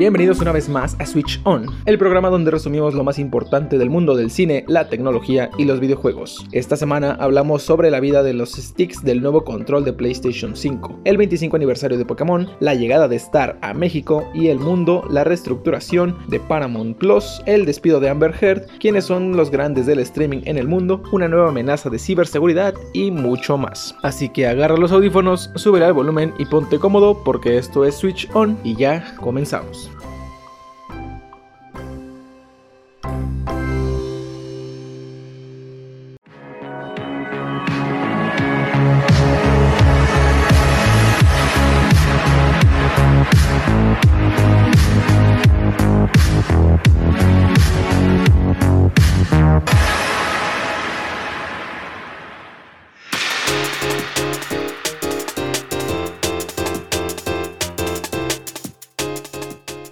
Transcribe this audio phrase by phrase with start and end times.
[0.00, 3.90] Bienvenidos una vez más a Switch On, el programa donde resumimos lo más importante del
[3.90, 6.46] mundo del cine, la tecnología y los videojuegos.
[6.52, 11.00] Esta semana hablamos sobre la vida de los sticks del nuevo control de PlayStation 5,
[11.04, 15.22] el 25 aniversario de Pokémon, la llegada de Star a México y el mundo, la
[15.22, 20.40] reestructuración de Paramount Plus, el despido de Amber Heard, quienes son los grandes del streaming
[20.46, 23.94] en el mundo, una nueva amenaza de ciberseguridad y mucho más.
[24.02, 28.26] Así que agarra los audífonos, sube al volumen y ponte cómodo porque esto es Switch
[28.32, 29.89] On y ya comenzamos.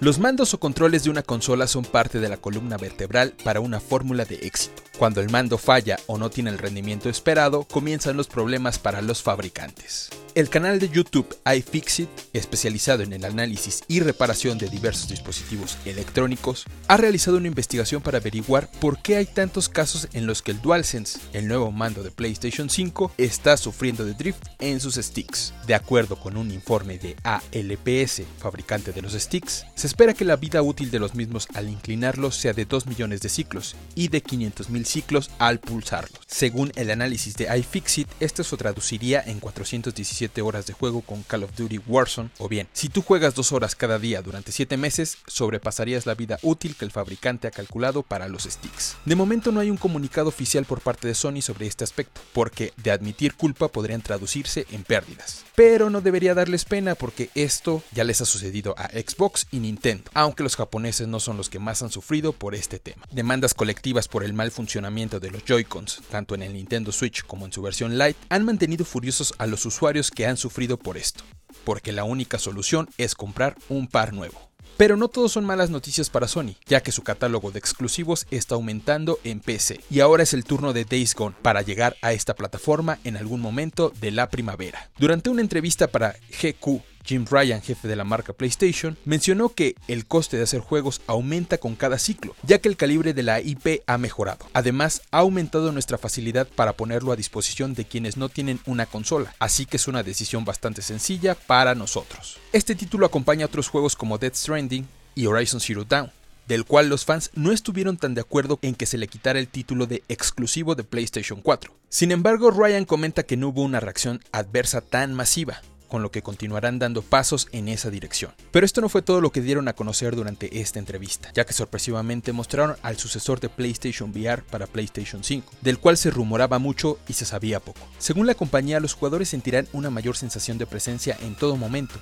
[0.09, 3.79] Los mandos o controles de una consola son parte de la columna vertebral para una
[3.79, 4.81] fórmula de éxito.
[4.97, 9.21] Cuando el mando falla o no tiene el rendimiento esperado, comienzan los problemas para los
[9.21, 10.09] fabricantes.
[10.39, 16.65] El canal de YouTube iFixit, especializado en el análisis y reparación de diversos dispositivos electrónicos,
[16.87, 20.61] ha realizado una investigación para averiguar por qué hay tantos casos en los que el
[20.61, 25.53] DualSense, el nuevo mando de PlayStation 5, está sufriendo de drift en sus sticks.
[25.67, 30.37] De acuerdo con un informe de ALPS, fabricante de los sticks, se espera que la
[30.37, 34.23] vida útil de los mismos al inclinarlos sea de 2 millones de ciclos y de
[34.23, 36.21] 500.000 ciclos al pulsarlos.
[36.27, 41.43] Según el análisis de iFixit, esto se traduciría en 417 horas de juego con Call
[41.43, 45.17] of Duty Warzone, o bien, si tú juegas 2 horas cada día durante 7 meses,
[45.27, 48.95] sobrepasarías la vida útil que el fabricante ha calculado para los sticks.
[49.05, 52.73] De momento no hay un comunicado oficial por parte de Sony sobre este aspecto, porque
[52.77, 55.43] de admitir culpa podrían traducirse en pérdidas.
[55.55, 60.09] Pero no debería darles pena porque esto ya les ha sucedido a Xbox y Nintendo,
[60.13, 63.05] aunque los japoneses no son los que más han sufrido por este tema.
[63.11, 67.45] Demandas colectivas por el mal funcionamiento de los Joy-Cons, tanto en el Nintendo Switch como
[67.45, 71.23] en su versión Lite, han mantenido furiosos a los usuarios que han sufrido por esto,
[71.63, 74.49] porque la única solución es comprar un par nuevo.
[74.77, 78.55] Pero no todo son malas noticias para Sony, ya que su catálogo de exclusivos está
[78.55, 82.33] aumentando en PC, y ahora es el turno de Days Gone para llegar a esta
[82.33, 84.89] plataforma en algún momento de la primavera.
[84.97, 90.05] Durante una entrevista para GQ Jim Ryan, jefe de la marca PlayStation, mencionó que el
[90.05, 93.81] coste de hacer juegos aumenta con cada ciclo, ya que el calibre de la IP
[93.87, 94.45] ha mejorado.
[94.53, 99.33] Además, ha aumentado nuestra facilidad para ponerlo a disposición de quienes no tienen una consola,
[99.39, 102.37] así que es una decisión bastante sencilla para nosotros.
[102.53, 106.11] Este título acompaña a otros juegos como Death Stranding y Horizon Zero Dawn,
[106.47, 109.47] del cual los fans no estuvieron tan de acuerdo en que se le quitara el
[109.47, 111.73] título de exclusivo de PlayStation 4.
[111.89, 116.21] Sin embargo, Ryan comenta que no hubo una reacción adversa tan masiva, con lo que
[116.21, 118.31] continuarán dando pasos en esa dirección.
[118.51, 121.53] Pero esto no fue todo lo que dieron a conocer durante esta entrevista, ya que
[121.53, 126.97] sorpresivamente mostraron al sucesor de PlayStation VR para PlayStation 5, del cual se rumoraba mucho
[127.07, 127.81] y se sabía poco.
[127.97, 131.95] Según la compañía, los jugadores sentirán una mayor sensación de presencia en todo momento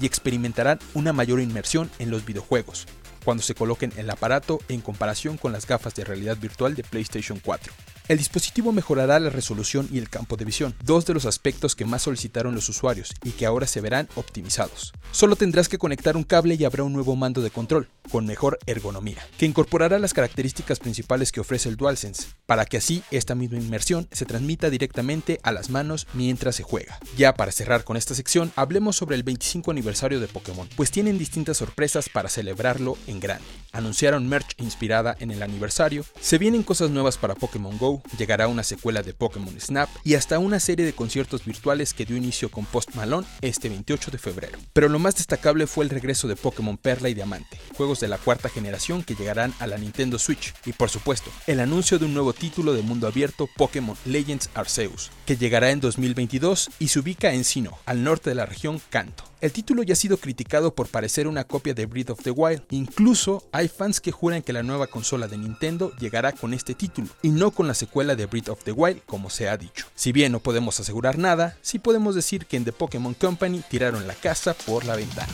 [0.00, 2.86] y experimentarán una mayor inmersión en los videojuegos,
[3.24, 7.40] cuando se coloquen el aparato en comparación con las gafas de realidad virtual de PlayStation
[7.42, 7.72] 4.
[8.08, 11.84] El dispositivo mejorará la resolución y el campo de visión, dos de los aspectos que
[11.84, 14.92] más solicitaron los usuarios y que ahora se verán optimizados.
[15.12, 18.58] Solo tendrás que conectar un cable y habrá un nuevo mando de control, con mejor
[18.66, 23.58] ergonomía, que incorporará las características principales que ofrece el DualSense, para que así esta misma
[23.58, 26.98] inmersión se transmita directamente a las manos mientras se juega.
[27.16, 31.18] Ya para cerrar con esta sección, hablemos sobre el 25 aniversario de Pokémon, pues tienen
[31.18, 33.44] distintas sorpresas para celebrarlo en grande.
[33.72, 38.62] Anunciaron merch inspirada en el aniversario, se vienen cosas nuevas para Pokémon Go, llegará una
[38.62, 42.66] secuela de Pokémon Snap y hasta una serie de conciertos virtuales que dio inicio con
[42.66, 44.58] Post Malone este 28 de febrero.
[44.72, 48.18] Pero lo más destacable fue el regreso de Pokémon Perla y Diamante, juegos de la
[48.18, 52.12] cuarta generación que llegarán a la Nintendo Switch y por supuesto, el anuncio de un
[52.12, 57.32] nuevo título de mundo abierto Pokémon Legends Arceus, que llegará en 2022 y se ubica
[57.32, 59.24] en Sinnoh, al norte de la región Kanto.
[59.40, 62.62] El título ya ha sido criticado por parecer una copia de Breath of the Wild.
[62.70, 67.08] Incluso hay fans que juran que la nueva consola de Nintendo llegará con este título
[67.22, 69.86] y no con la secuela de Breath of the Wild como se ha dicho.
[69.96, 74.06] Si bien no podemos asegurar nada, sí podemos decir que en The Pokémon Company tiraron
[74.06, 75.32] la casa por la ventana.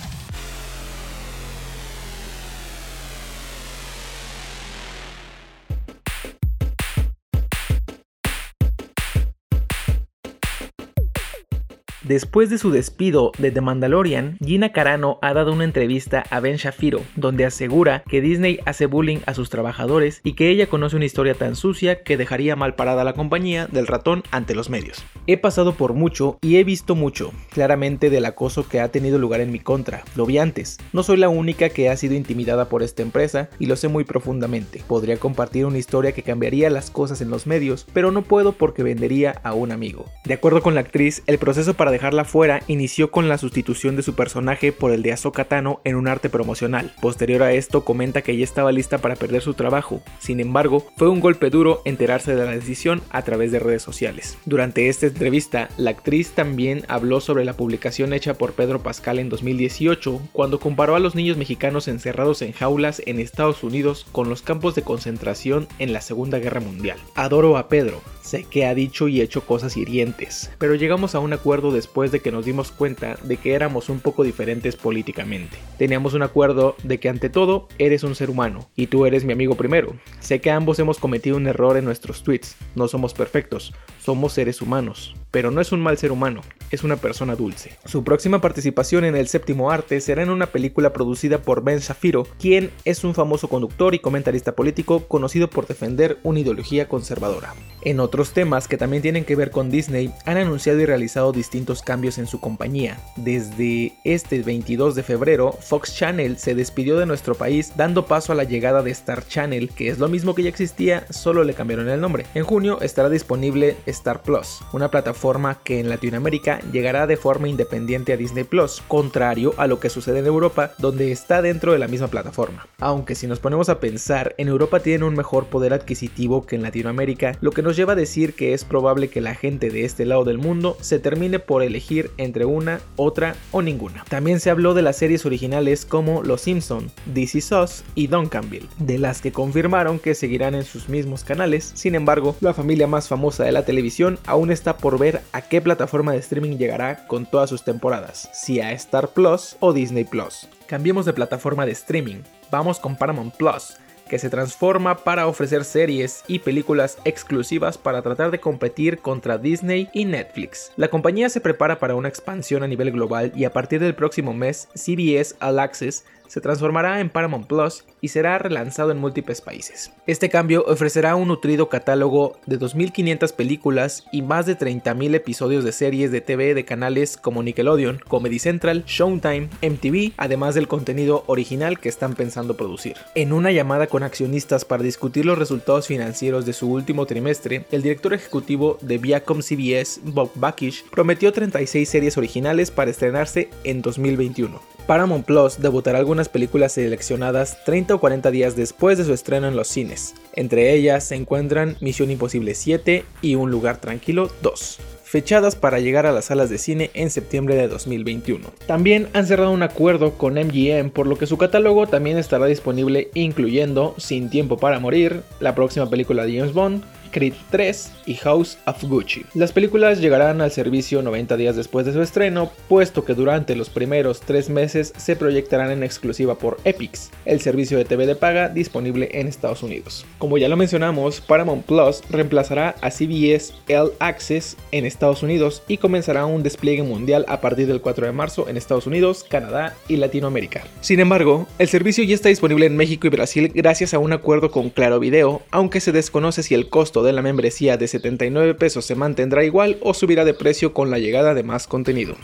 [12.09, 16.57] Después de su despido de The Mandalorian, Gina Carano ha dado una entrevista a Ben
[16.57, 21.05] Shapiro, donde asegura que Disney hace bullying a sus trabajadores y que ella conoce una
[21.05, 25.05] historia tan sucia que dejaría mal parada la compañía del ratón ante los medios.
[25.27, 29.43] He pasado por mucho y he visto mucho, claramente del acoso que ha tenido lugar
[29.43, 30.03] en mi contra.
[30.17, 30.79] Lo vi antes.
[30.95, 34.05] No soy la única que ha sido intimidada por esta empresa y lo sé muy
[34.05, 34.83] profundamente.
[34.89, 38.83] Podría compartir una historia que cambiaría las cosas en los medios, pero no puedo porque
[38.83, 40.07] vendería a un amigo.
[40.25, 44.05] De acuerdo con la actriz, el proceso para dejarla fuera inició con la sustitución de
[44.05, 46.95] su personaje por el de Ahsoka Tano en un arte promocional.
[47.00, 50.00] Posterior a esto comenta que ella estaba lista para perder su trabajo.
[50.21, 54.39] Sin embargo, fue un golpe duro enterarse de la decisión a través de redes sociales.
[54.47, 59.29] Durante esta entrevista, la actriz también habló sobre la publicación hecha por Pedro Pascal en
[59.29, 64.43] 2018, cuando comparó a los niños mexicanos encerrados en jaulas en Estados Unidos con los
[64.43, 66.99] campos de concentración en la Segunda Guerra Mundial.
[67.17, 71.33] Adoro a Pedro, sé que ha dicho y hecho cosas hirientes, pero llegamos a un
[71.33, 75.58] acuerdo después de que nos dimos cuenta de que éramos un poco diferentes políticamente.
[75.79, 79.32] Teníamos un acuerdo de que ante todo eres un ser humano y tú eres mi
[79.32, 79.96] amigo primero.
[80.20, 84.62] Sé que ambos hemos cometido un error en nuestros tweets, no somos perfectos, somos seres
[84.62, 86.41] humanos, pero no es un mal ser humano,
[86.71, 87.77] es una persona dulce.
[87.85, 92.27] Su próxima participación en el séptimo arte será en una película producida por Ben Shafiro,
[92.39, 97.55] quien es un famoso conductor y comentarista político conocido por defender una ideología conservadora.
[97.83, 101.83] En otros temas que también tienen que ver con Disney, han anunciado y realizado distintos
[101.83, 102.99] cambios en su compañía.
[103.17, 108.35] Desde este 22 de febrero, Fox Channel se despidió de nuestro país dando paso a
[108.35, 111.89] la llegada de Star Channel, que es lo mismo que ya existía, solo le cambiaron
[111.89, 112.27] el nombre.
[112.35, 115.18] En junio estará disponible Star Plus, una plataforma
[115.65, 120.20] que en Latinoamérica llegará de forma independiente a Disney Plus, contrario a lo que sucede
[120.20, 122.67] en Europa, donde está dentro de la misma plataforma.
[122.79, 126.62] Aunque si nos ponemos a pensar, en Europa tienen un mejor poder adquisitivo que en
[126.62, 130.06] Latinoamérica, lo que nos lleva a decir que es probable que la gente de este
[130.06, 134.05] lado del mundo se termine por elegir entre una, otra o ninguna.
[134.09, 138.99] También se habló de las series originales como Los Simpson, DC Sauce y Duncanville, de
[138.99, 141.73] las que confirmaron que seguirán en sus mismos canales.
[141.75, 145.61] Sin embargo, la familia más famosa de la televisión aún está por ver a qué
[145.61, 150.49] plataforma de streaming llegará con todas sus temporadas, si a Star Plus o Disney Plus.
[150.67, 153.77] Cambiemos de plataforma de streaming, vamos con Paramount Plus,
[154.09, 159.89] que se transforma para ofrecer series y películas exclusivas para tratar de competir contra Disney
[159.93, 160.73] y Netflix.
[160.77, 164.33] La compañía se prepara para una expansión a nivel global y a partir del próximo
[164.33, 169.93] mes, CBS All Access se transformará en Paramount Plus y será relanzado en múltiples países.
[170.07, 175.73] Este cambio ofrecerá un nutrido catálogo de 2.500 películas y más de 30.000 episodios de
[175.73, 181.81] series de TV de canales como Nickelodeon, Comedy Central, Showtime, MTV, además del contenido original
[181.81, 182.97] que están pensando producir.
[183.15, 187.83] En una llamada con accionistas para discutir los resultados financieros de su último trimestre, el
[187.83, 194.78] director ejecutivo de Viacom CBS, Bob Bakish, prometió 36 series originales para estrenarse en 2021.
[194.88, 199.55] Paramount Plus debutará algunas películas seleccionadas 30 o 40 días después de su estreno en
[199.55, 200.14] los cines.
[200.32, 206.05] Entre ellas se encuentran Misión Imposible 7 y Un lugar tranquilo 2 fechadas para llegar
[206.05, 208.46] a las salas de cine en septiembre de 2021.
[208.67, 213.08] También han cerrado un acuerdo con MGM por lo que su catálogo también estará disponible
[213.14, 218.59] incluyendo Sin tiempo para morir, la próxima película de James Bond, Creed 3 y House
[218.67, 219.25] of Gucci.
[219.35, 223.71] Las películas llegarán al servicio 90 días después de su estreno, puesto que durante los
[223.71, 228.49] primeros 3 meses se proyectarán en exclusiva por Epix, el servicio de TV de paga
[228.49, 230.05] disponible en Estados Unidos.
[230.19, 235.79] Como ya lo mencionamos, Paramount Plus reemplazará a CBS All Access en Estados Unidos y
[235.79, 239.97] comenzará un despliegue mundial a partir del 4 de marzo en Estados Unidos, Canadá y
[239.97, 240.65] Latinoamérica.
[240.81, 244.50] Sin embargo, el servicio ya está disponible en México y Brasil gracias a un acuerdo
[244.50, 248.85] con Claro Video, aunque se desconoce si el costo de la membresía de 79 pesos
[248.85, 252.17] se mantendrá igual o subirá de precio con la llegada de más contenido.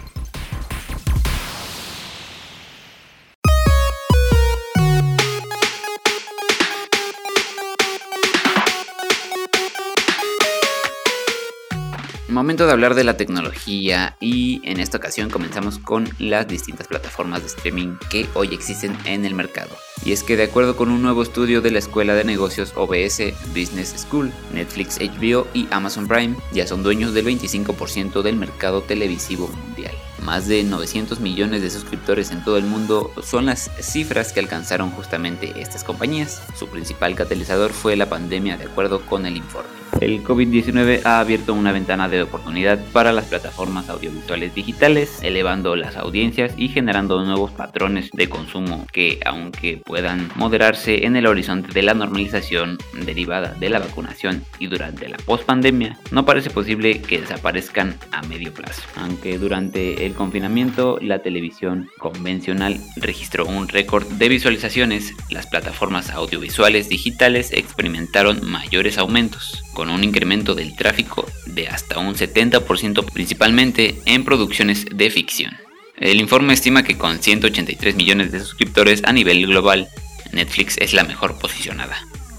[12.28, 17.42] Momento de hablar de la tecnología y en esta ocasión comenzamos con las distintas plataformas
[17.42, 19.76] de streaming que hoy existen en el mercado.
[20.06, 23.34] Y es que de acuerdo con un nuevo estudio de la Escuela de Negocios OBS
[23.48, 29.48] Business School, Netflix, HBO y Amazon Prime ya son dueños del 25% del mercado televisivo
[29.48, 29.94] mundial.
[30.22, 34.90] Más de 900 millones de suscriptores en todo el mundo son las cifras que alcanzaron
[34.92, 36.42] justamente estas compañías.
[36.58, 39.73] Su principal catalizador fue la pandemia de acuerdo con el informe.
[40.04, 45.96] El COVID-19 ha abierto una ventana de oportunidad para las plataformas audiovisuales digitales, elevando las
[45.96, 51.82] audiencias y generando nuevos patrones de consumo que, aunque puedan moderarse en el horizonte de
[51.82, 57.96] la normalización derivada de la vacunación y durante la post-pandemia, no parece posible que desaparezcan
[58.12, 58.82] a medio plazo.
[58.96, 66.90] Aunque durante el confinamiento la televisión convencional registró un récord de visualizaciones, las plataformas audiovisuales
[66.90, 74.24] digitales experimentaron mayores aumentos, con un incremento del tráfico de hasta un 70% principalmente en
[74.24, 75.56] producciones de ficción.
[75.96, 79.88] El informe estima que con 183 millones de suscriptores a nivel global,
[80.32, 81.96] Netflix es la mejor posicionada.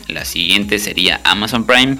[0.08, 1.98] La siguiente sería Amazon Prime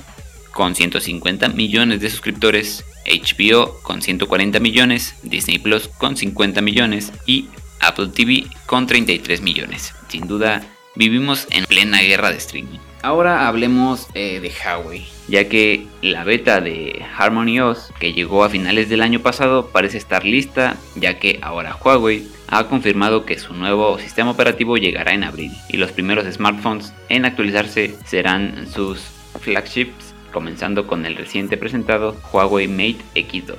[0.52, 7.48] con 150 millones de suscriptores, HBO con 140 millones, Disney Plus con 50 millones y
[7.80, 9.94] Apple TV con 33 millones.
[10.10, 10.64] Sin duda,
[10.96, 12.80] vivimos en plena guerra de streaming.
[13.06, 18.50] Ahora hablemos eh, de Huawei, ya que la beta de Harmony OS que llegó a
[18.50, 23.54] finales del año pasado parece estar lista, ya que ahora Huawei ha confirmado que su
[23.54, 29.02] nuevo sistema operativo llegará en abril y los primeros smartphones en actualizarse serán sus
[29.40, 33.54] flagships, comenzando con el reciente presentado Huawei Mate X2,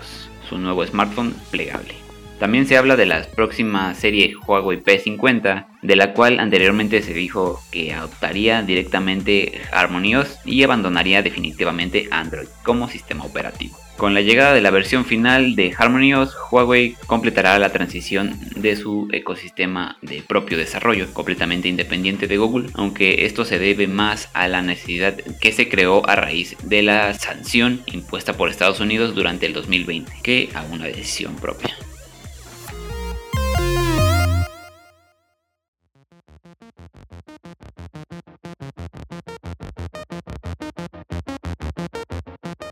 [0.48, 2.05] su nuevo smartphone plegable.
[2.38, 7.62] También se habla de la próxima serie Huawei P50, de la cual anteriormente se dijo
[7.70, 13.78] que adoptaría directamente HarmonyOS y abandonaría definitivamente Android como sistema operativo.
[13.96, 19.08] Con la llegada de la versión final de HarmonyOS, Huawei completará la transición de su
[19.10, 24.60] ecosistema de propio desarrollo, completamente independiente de Google, aunque esto se debe más a la
[24.60, 29.54] necesidad que se creó a raíz de la sanción impuesta por Estados Unidos durante el
[29.54, 31.74] 2020, que a una decisión propia.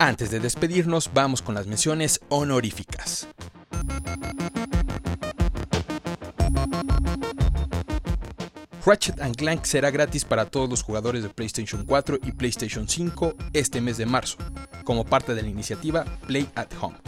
[0.05, 3.27] Antes de despedirnos, vamos con las menciones honoríficas.
[8.85, 13.81] Ratchet Clank será gratis para todos los jugadores de PlayStation 4 y PlayStation 5 este
[13.81, 14.37] mes de marzo,
[14.85, 16.99] como parte de la iniciativa Play at Home.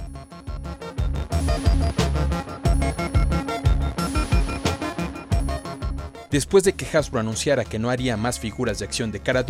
[6.31, 9.43] Después de que Hasbro anunciara que no haría más figuras de acción de Cara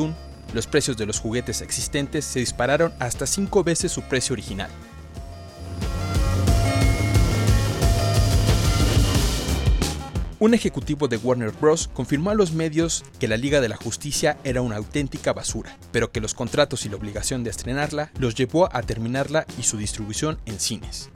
[0.57, 4.71] los precios de los juguetes existentes se dispararon hasta 5 veces su precio original.
[10.39, 11.89] Un ejecutivo de Warner Bros.
[11.93, 16.11] confirmó a los medios que la Liga de la Justicia era una auténtica basura, pero
[16.11, 20.39] que los contratos y la obligación de estrenarla los llevó a terminarla y su distribución
[20.47, 21.11] en cines.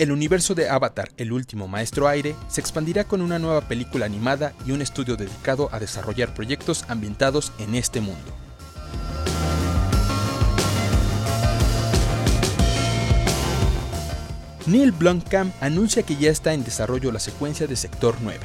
[0.00, 4.54] El universo de Avatar, el último maestro aire, se expandirá con una nueva película animada
[4.64, 8.32] y un estudio dedicado a desarrollar proyectos ambientados en este mundo.
[14.64, 18.38] Neil Blomkamp anuncia que ya está en desarrollo la secuencia de Sector 9,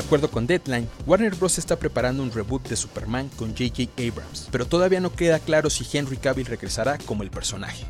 [0.00, 1.58] De acuerdo con Deadline, Warner Bros.
[1.58, 3.92] está preparando un reboot de Superman con J.J.
[3.98, 7.84] Abrams, pero todavía no queda claro si Henry Cavill regresará como el personaje.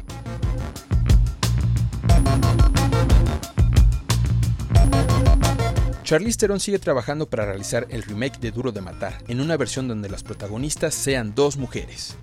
[6.03, 9.87] Charlize Theron sigue trabajando para realizar el remake de Duro de Matar, en una versión
[9.87, 12.17] donde las protagonistas sean dos mujeres.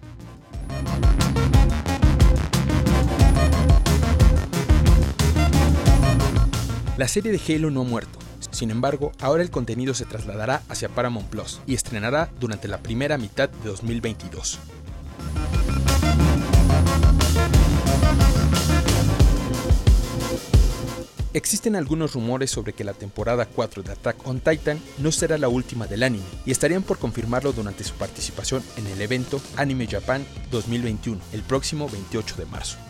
[6.98, 8.20] La serie de Halo no ha muerto,
[8.58, 13.20] sin embargo, ahora el contenido se trasladará hacia Paramount Plus y estrenará durante la primera
[13.20, 14.58] mitad de 2022.
[21.36, 25.50] Existen algunos rumores sobre que la temporada 4 de Attack on Titan no será la
[25.50, 30.26] última del anime y estarían por confirmarlo durante su participación en el evento Anime Japan
[30.50, 32.87] 2021 el próximo 28 de marzo.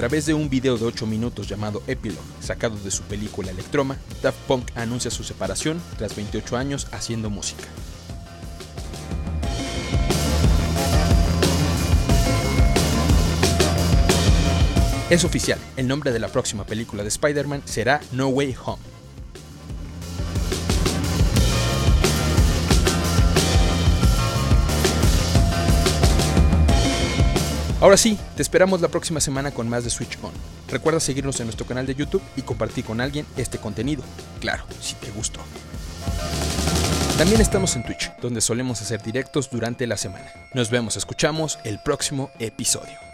[0.00, 4.38] Través de un video de 8 minutos llamado Epilogue, sacado de su película Electroma, Daft
[4.48, 7.64] Punk anuncia su separación tras 28 años haciendo música.
[15.10, 18.89] Es oficial, el nombre de la próxima película de Spider-Man será No Way Home.
[27.80, 30.32] Ahora sí, te esperamos la próxima semana con más de Switch On.
[30.68, 34.02] Recuerda seguirnos en nuestro canal de YouTube y compartir con alguien este contenido.
[34.38, 35.40] Claro, si te gustó.
[37.16, 40.30] También estamos en Twitch, donde solemos hacer directos durante la semana.
[40.52, 43.09] Nos vemos, escuchamos el próximo episodio.